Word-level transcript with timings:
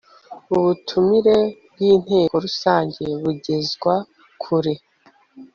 ubutumire 0.55 1.37
bw 1.71 1.79
inteko 1.91 2.35
rusange 2.45 3.03
bugezwa 3.21 3.93
ku 4.41 4.55
re 4.63 4.73